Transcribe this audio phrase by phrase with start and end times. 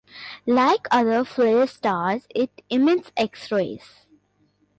[0.47, 4.07] Like other flare stars, it emits X-rays.